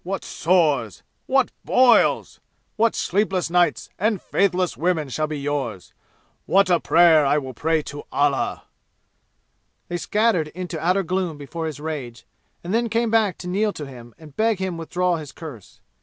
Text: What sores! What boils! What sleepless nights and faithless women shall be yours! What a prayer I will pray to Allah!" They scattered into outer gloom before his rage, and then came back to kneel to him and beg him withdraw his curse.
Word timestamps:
What 0.03 0.23
sores! 0.25 1.03
What 1.27 1.51
boils! 1.63 2.39
What 2.75 2.95
sleepless 2.95 3.51
nights 3.51 3.87
and 3.99 4.19
faithless 4.19 4.75
women 4.75 5.09
shall 5.09 5.27
be 5.27 5.37
yours! 5.39 5.93
What 6.47 6.71
a 6.71 6.79
prayer 6.79 7.23
I 7.23 7.37
will 7.37 7.53
pray 7.53 7.83
to 7.83 8.01
Allah!" 8.11 8.63
They 9.89 9.97
scattered 9.97 10.47
into 10.55 10.83
outer 10.83 11.03
gloom 11.03 11.37
before 11.37 11.67
his 11.67 11.79
rage, 11.79 12.25
and 12.63 12.73
then 12.73 12.89
came 12.89 13.11
back 13.11 13.37
to 13.37 13.47
kneel 13.47 13.73
to 13.73 13.85
him 13.85 14.15
and 14.17 14.35
beg 14.35 14.57
him 14.57 14.75
withdraw 14.75 15.17
his 15.17 15.31
curse. 15.31 15.81